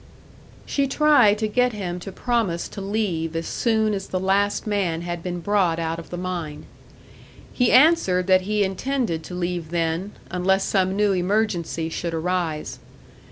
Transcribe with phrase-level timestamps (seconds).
[0.65, 5.01] She tried to get him to promise to leave as soon as the last man
[5.01, 6.65] had been brought out of the mine.
[7.53, 12.79] He answered that he intended to leave then, unless some new emergency should arise.